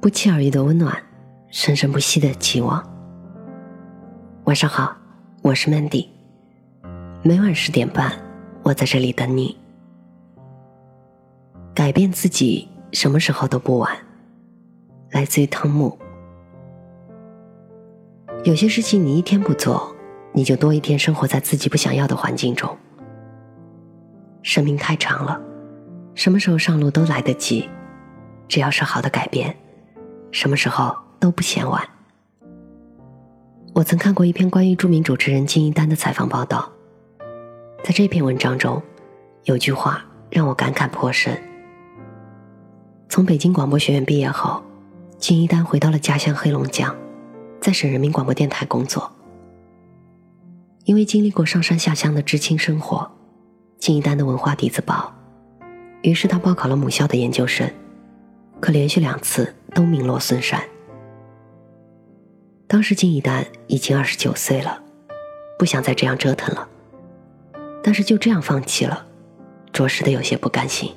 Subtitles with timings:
[0.00, 0.96] 不期而遇的温暖，
[1.50, 2.82] 生生不息的期望。
[4.44, 4.96] 晚上好，
[5.42, 6.08] 我是 Mandy。
[7.22, 8.10] 每晚十点半，
[8.62, 9.54] 我在这里等你。
[11.74, 13.94] 改变自己，什么时候都不晚。
[15.10, 15.98] 来自于汤姆。
[18.42, 19.94] 有些事情你一天不做，
[20.32, 22.74] 你就多一天生活在自己不想要的环境中。
[24.42, 25.38] 生命太长了，
[26.14, 27.68] 什么时候上路都来得及。
[28.48, 29.54] 只要是好的改变。
[30.32, 31.82] 什么时候都不嫌晚。
[33.74, 36.70] 我曾看过一篇关于著名主持人金一丹的采访报道，
[37.82, 38.82] 在这篇文章中，
[39.44, 41.40] 有句话让我感慨颇深。
[43.08, 44.62] 从北京广播学院毕业后，
[45.18, 46.94] 金一丹回到了家乡黑龙江，
[47.60, 49.10] 在省人民广播电台工作。
[50.84, 53.08] 因为经历过上山下乡的知青生活，
[53.78, 55.12] 金一丹的文化底子薄，
[56.02, 57.70] 于是他报考了母校的研究生。
[58.60, 60.62] 可连续两次都名落孙山。
[62.66, 64.80] 当时金一丹已经二十九岁了，
[65.58, 66.68] 不想再这样折腾了，
[67.82, 69.06] 但是就这样放弃了，
[69.72, 70.92] 着实的有些不甘心。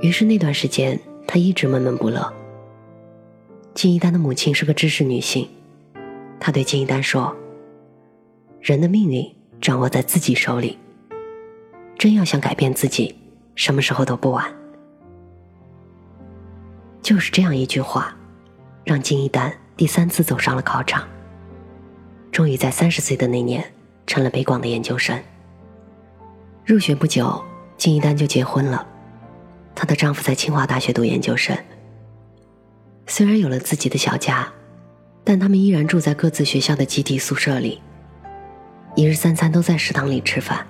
[0.00, 2.32] 于是那段时间，他一直闷闷不乐。
[3.74, 5.48] 金一丹的母亲是个知识女性，
[6.40, 7.34] 她对金一丹说
[8.60, 10.78] ：“人的命运掌握在自己手里，
[11.98, 13.14] 真要想改变自己，
[13.54, 14.52] 什么时候都不晚。”
[17.02, 18.14] 就是这样一句话，
[18.84, 21.06] 让金一丹第三次走上了考场。
[22.30, 23.62] 终于在三十岁的那年，
[24.06, 25.20] 成了北广的研究生。
[26.64, 27.44] 入学不久，
[27.76, 28.86] 金一丹就结婚了。
[29.74, 31.58] 她的丈夫在清华大学读研究生。
[33.08, 34.50] 虽然有了自己的小家，
[35.24, 37.82] 但他们依然住在各自学校的集体宿舍里，
[38.94, 40.64] 一日三餐都在食堂里吃饭，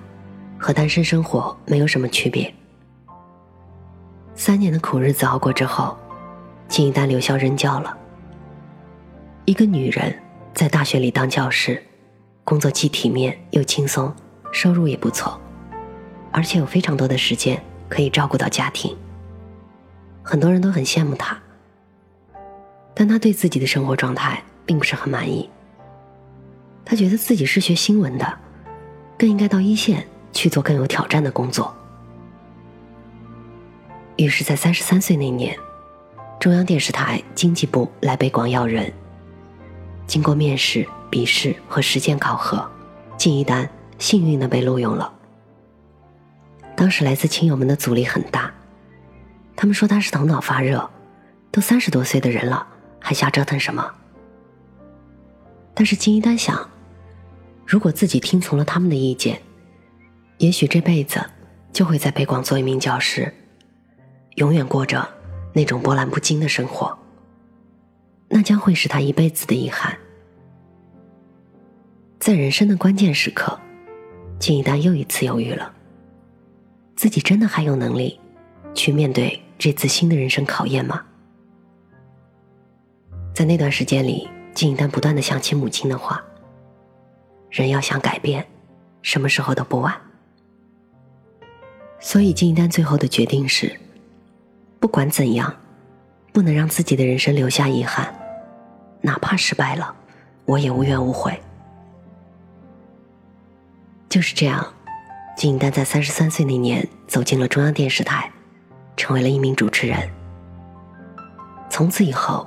[0.57, 2.51] 和单身生活没有什么区别。
[4.33, 5.95] 三年的苦日子熬过之后。
[6.67, 7.97] 金一丹留校任教了。
[9.45, 10.17] 一个女人
[10.53, 11.81] 在大学里当教师，
[12.43, 14.13] 工作既体面又轻松，
[14.51, 15.39] 收入也不错，
[16.31, 18.95] 而且有非常多的时间可以照顾到家庭。
[20.23, 21.37] 很多人都很羡慕她，
[22.93, 25.49] 但她对自己的生活状态并不是很满意。
[26.85, 28.39] 她觉得自己是学新闻的，
[29.17, 31.75] 更应该到一线去做更有挑战的工作。
[34.15, 35.57] 于是，在三十三岁那年。
[36.43, 38.91] 中央电视台经济部来北广要人，
[40.05, 42.69] 经过面试、笔试和实践考核，
[43.15, 45.09] 金一丹幸运的被录用了。
[46.75, 48.53] 当时来自亲友们的阻力很大，
[49.55, 50.89] 他们说他是头脑发热，
[51.49, 52.67] 都三十多岁的人了，
[52.99, 53.89] 还瞎折腾什么？
[55.73, 56.69] 但是金一丹想，
[57.65, 59.41] 如果自己听从了他们的意见，
[60.39, 61.23] 也许这辈子
[61.71, 63.33] 就会在北广做一名教师，
[64.35, 65.12] 永远过着。
[65.53, 66.97] 那种波澜不惊的生活，
[68.27, 69.95] 那将会是他一辈子的遗憾。
[72.19, 73.59] 在人生的关键时刻，
[74.39, 75.71] 金一丹又一次犹豫了：
[76.95, 78.19] 自己真的还有能力
[78.73, 81.05] 去面对这次新的人生考验吗？
[83.35, 86.23] 在那段时间里，金一丹不断的想起母亲的话
[87.51, 88.45] ：“人要想改变，
[89.01, 89.93] 什么时候都不晚。”
[91.99, 93.71] 所以，金一丹最后的决定是。
[94.83, 95.55] 不管怎样，
[96.33, 98.13] 不能让自己的人生留下遗憾，
[98.99, 99.95] 哪怕失败了，
[100.43, 101.41] 我也无怨无悔。
[104.09, 104.73] 就是这样，
[105.37, 108.29] 金丹在三十三岁那年走进了中央电视台，
[108.97, 109.97] 成为了一名主持人。
[111.69, 112.45] 从此以后，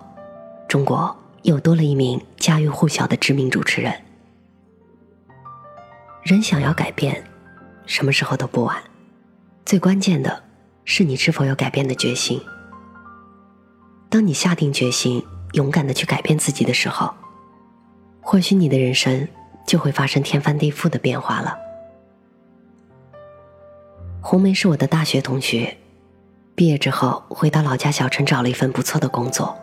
[0.68, 3.98] 中国又多了一名家喻户晓的知名主持人。
[6.22, 7.24] 人想要改变，
[7.86, 8.76] 什么时候都不晚，
[9.64, 10.45] 最关键的。
[10.88, 12.41] 是你是否有改变的决心？
[14.08, 15.20] 当你下定决心，
[15.52, 17.12] 勇敢的去改变自己的时候，
[18.20, 19.26] 或许你的人生
[19.66, 21.58] 就会发生天翻地覆的变化了。
[24.22, 25.76] 红梅是我的大学同学，
[26.54, 29.59] 毕业之后回到老家小城找了一份不错的工作。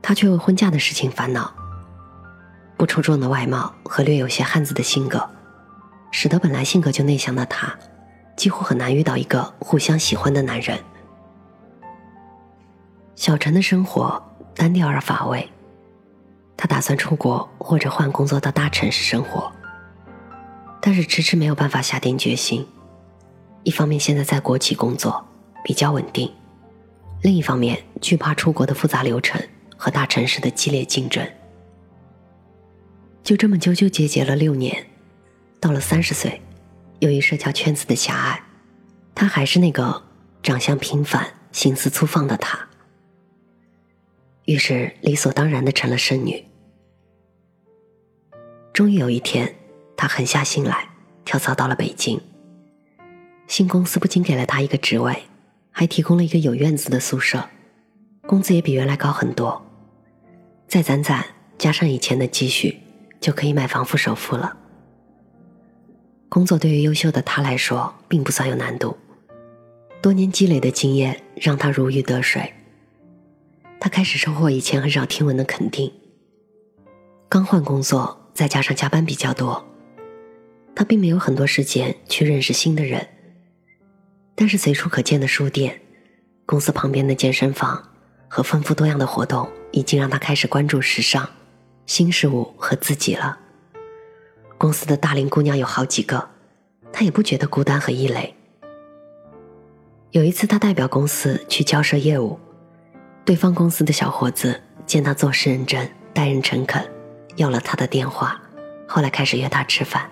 [0.00, 1.52] 她却为婚嫁的事情烦恼。
[2.76, 5.28] 不出众的外貌和略有些汉子的性格，
[6.12, 7.76] 使得本来性格就内向的她。
[8.36, 10.78] 几乎很难遇到一个互相喜欢的男人。
[13.14, 14.20] 小陈的生活
[14.54, 15.48] 单调而乏味，
[16.56, 19.52] 他打算出国或者换工作到大城市生活，
[20.80, 22.66] 但是迟迟没有办法下定决心。
[23.62, 25.24] 一方面现在在国企工作
[25.62, 26.32] 比较稳定，
[27.20, 29.40] 另一方面惧怕出国的复杂流程
[29.76, 31.24] 和大城市的激烈竞争。
[33.22, 34.84] 就这么纠纠结结了六年，
[35.60, 36.40] 到了三十岁。
[37.02, 38.44] 由于社交圈子的狭隘，
[39.12, 40.04] 他还是那个
[40.40, 42.56] 长相平凡心思粗放的她，
[44.44, 46.44] 于是理所当然的成了剩女。
[48.72, 49.52] 终于有一天，
[49.96, 50.90] 她狠下心来，
[51.24, 52.20] 跳槽到了北京。
[53.48, 55.24] 新公司不仅给了她一个职位，
[55.72, 57.50] 还提供了一个有院子的宿舍，
[58.28, 59.60] 工资也比原来高很多。
[60.68, 61.26] 再攒攒，
[61.58, 62.78] 加上以前的积蓄，
[63.20, 64.58] 就可以买房付首付了。
[66.32, 68.96] 工作对于优秀的他来说，并不算有难度。
[70.00, 72.54] 多年积累的经验让他如鱼得水。
[73.78, 75.92] 他开始收获以前很少听闻的肯定。
[77.28, 78.18] 刚换工作。
[78.32, 79.62] 再加上加班比较多，
[80.74, 83.06] 他并没有很多时间去认识新的人。
[84.34, 85.78] 但是随处可见的书店、
[86.46, 87.90] 公司旁边的健身房
[88.26, 91.28] 和丰富多样的活动，已经让他开始关注时尚、
[91.84, 93.38] 新事物和自己了。
[94.62, 96.30] 公司的大龄姑娘有好几个，
[96.92, 98.32] 他也不觉得孤单和异类。
[100.12, 102.38] 有一次，他代表公司去交涉业务，
[103.24, 106.88] 对方公司的小伙子见他做事认真、待人诚恳。
[107.34, 108.40] 要了他的电话，
[108.86, 110.08] 后来开始约他吃饭。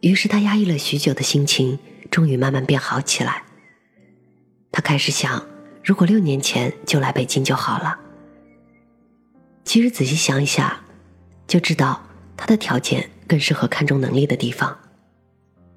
[0.00, 1.78] 于是他压抑了许久的心情，
[2.10, 3.44] 终于慢慢变好起来。
[4.72, 5.46] 他开始想，
[5.84, 8.00] 如果六年前就来北京就好了。
[9.64, 10.80] 其实仔细想一下，
[11.46, 12.02] 就知道
[12.36, 14.76] 他的条件更适合看重能力的地方，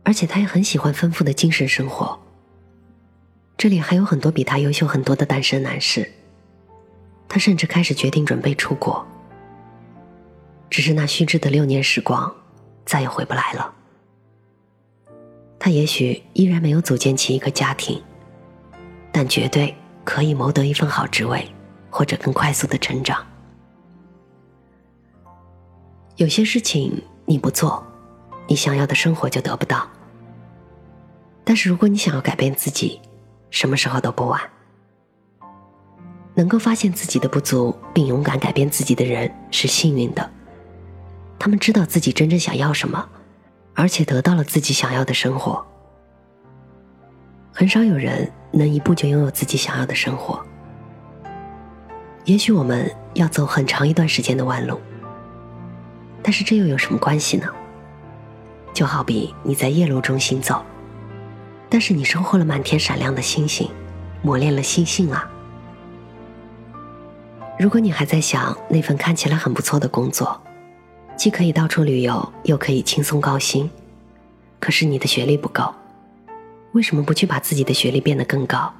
[0.03, 2.19] 而且他也很喜欢丰富的精神生活。
[3.57, 6.09] 这里还有很多比他优秀很多的单身男士。
[7.27, 9.05] 他甚至开始决定准备出国。
[10.69, 12.33] 只是那虚掷的六年时光，
[12.85, 13.73] 再也回不来了。
[15.59, 18.01] 他也许依然没有组建起一个家庭，
[19.11, 21.47] 但绝对可以谋得一份好职位，
[21.89, 23.23] 或者更快速的成长。
[26.19, 27.81] 有些事情你不做，
[28.45, 29.87] 你想要的生活就得不到。
[31.45, 32.99] 但是如果你想要改变自己，
[33.49, 34.37] 什么时候都不晚。
[36.35, 40.29] 能够发现自己的不足，并勇敢改变自己的人是幸运的。
[41.39, 43.07] 他们知道自己真正想要什么，
[43.73, 45.65] 而且得到了自己想要的生活。
[47.53, 50.45] 很少有人能一步就拥有自己想要的生活。
[52.25, 54.77] 也许我们要走很长一段时间的弯路，
[56.21, 57.47] 但是这又有什么关系呢？
[58.73, 60.63] 就好比你在夜路中行走，
[61.69, 63.69] 但是你收获了满天闪亮的星星，
[64.21, 65.29] 磨练了心性啊。
[67.57, 70.39] 如果你还在想那份看起来很不错的工作，
[71.17, 73.69] 既可以到处旅游，又可以轻松高薪，
[74.59, 75.73] 可是你的学历不够，
[76.71, 78.71] 为什么不去把自己的学历变得更高？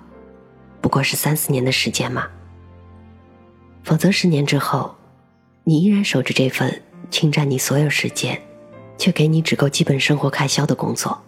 [0.80, 2.28] 不过是三四年的时间嘛。
[3.84, 4.96] 否则十年之后，
[5.66, 8.42] 你依然守着这份侵占你所有时间，
[8.98, 11.22] 却给你只够基本生活开销的工作。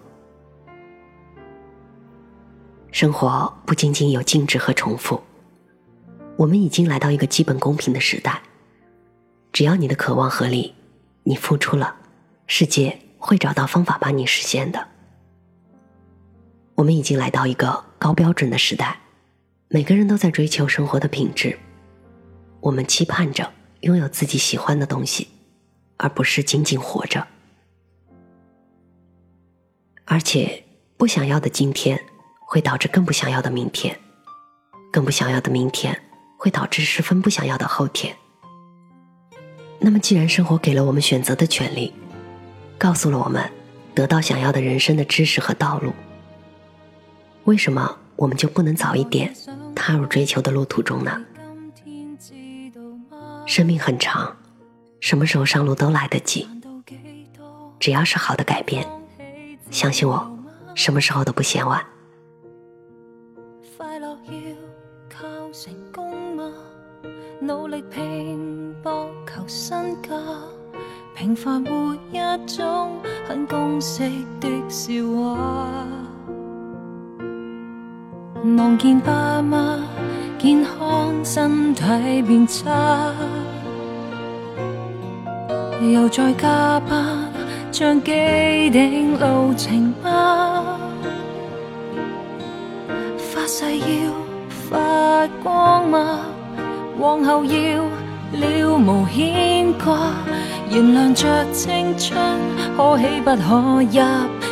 [2.91, 5.21] 生活不仅仅有静止和重复，
[6.35, 8.41] 我们已经来到一个基本公平的时代，
[9.51, 10.73] 只要你的渴望合理。
[11.23, 11.95] 你付出了，
[12.47, 14.87] 世界会找到方法帮你实现的。
[16.73, 18.99] 我们已经来到一个高标准的时代，
[19.67, 21.57] 每个人都在追求生活的品质。
[22.59, 23.51] 我们期盼着
[23.81, 25.27] 拥有自己喜欢的东西，
[26.01, 27.25] 而不是仅仅活着。
[30.05, 30.63] 而且，
[30.97, 32.03] 不想要的今天
[32.39, 33.97] 会导致更不想要的明天，
[34.91, 35.95] 更不想要的明天
[36.37, 38.15] 会导致十分不想要的后天。
[39.79, 41.93] 那么，既然生活给了我们选择的权利，
[42.79, 43.47] 告诉了我们
[43.93, 45.93] 得到想要的人生的知识和道路，
[47.43, 49.31] 为什么我们就不能早一点
[49.75, 51.21] 踏入追求的路途中呢？
[53.45, 54.35] 生命很长，
[55.01, 56.47] 什么时候上路都来得及。
[57.79, 58.87] 只要是好的改变，
[59.71, 60.31] 相信我，
[60.75, 61.83] 什么时候都不嫌晚。
[63.75, 64.33] 快乐要
[65.09, 65.19] 靠
[65.51, 66.43] 成功吗？
[67.39, 70.15] 努力拼搏求身价，
[71.15, 74.07] 平凡活一种很公式
[74.39, 75.83] 的笑话。
[78.57, 79.79] 望见爸妈
[80.37, 83.11] 健康身体变差，
[85.81, 87.05] 又再加班
[87.71, 90.77] 像既定路程吗？
[93.17, 93.85] 发誓要
[94.69, 96.19] 发光吗？
[96.99, 97.83] 往后要
[98.33, 99.97] 了无牵挂，
[100.69, 102.15] 燃亮着青春，
[102.77, 104.03] 可喜不可入？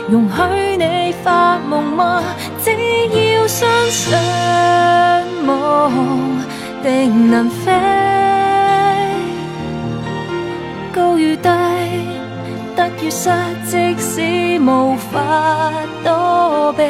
[0.09, 2.23] 容许你发梦吗？
[2.63, 2.71] 只
[3.33, 4.17] 要相信
[5.45, 5.51] 梦
[6.81, 7.71] 定能飞，
[10.93, 11.49] 高与低，
[12.75, 13.29] 得与失，
[13.65, 15.71] 即使无法
[16.03, 16.83] 躲避。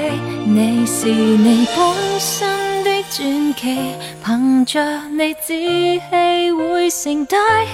[0.45, 3.77] 你是你本身的传奇，
[4.25, 7.69] 凭着你志气会成大器。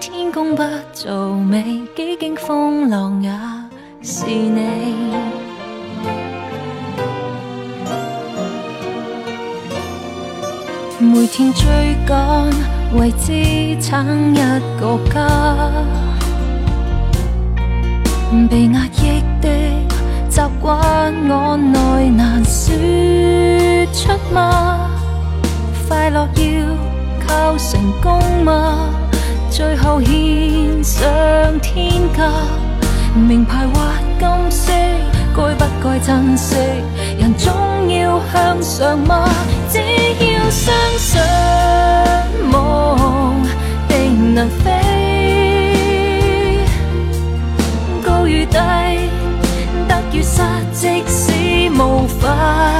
[0.00, 0.62] 天公不
[0.92, 3.30] 造美，几经风浪也
[4.02, 4.60] 是你。
[10.98, 11.66] 每天追
[12.06, 12.50] 赶，
[12.92, 14.38] 为支撑一
[14.80, 15.24] 个家，
[18.50, 19.48] 被压抑的。
[20.28, 22.74] 习惯我内难说
[23.92, 24.90] 出吗？
[25.88, 26.66] 快乐要
[27.26, 28.90] 靠成功吗？
[29.50, 31.00] 最后献上
[31.60, 32.28] 天价，
[33.14, 33.80] 名牌或
[34.18, 34.72] 金色，
[35.36, 36.56] 该不该珍惜？
[37.20, 37.52] 人总
[37.88, 39.29] 要向上吗？
[44.40, 44.72] 能飞，
[48.02, 48.56] 高与低。
[49.86, 50.40] 得与失，
[50.72, 52.79] 即使无法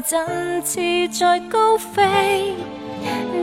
[0.00, 2.54] 振翅在高飞。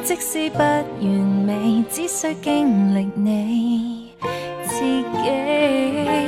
[0.03, 4.13] 即使不完美，只需经历你
[4.65, 6.22] 自己。